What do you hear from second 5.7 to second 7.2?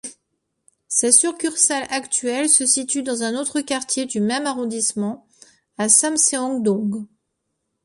à Samseong-dong.